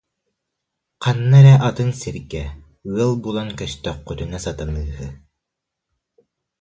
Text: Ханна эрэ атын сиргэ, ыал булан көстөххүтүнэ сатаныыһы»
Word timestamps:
Ханна 1.03 1.37
эрэ 1.41 1.53
атын 1.67 1.91
сиргэ, 1.99 2.43
ыал 2.97 3.11
булан 3.23 3.49
көстөххүтүнэ 3.59 4.39
сатаныыһы» 4.45 5.07